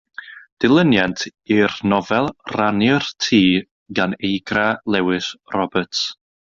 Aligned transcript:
Dilyniant 0.63 1.25
i'r 1.57 1.75
nofel 1.91 2.31
Rhannu'r 2.55 3.13
Tŷ 3.27 3.43
gan 4.01 4.19
Eigra 4.31 4.69
Lewis 4.97 5.33
Roberts. 5.59 6.07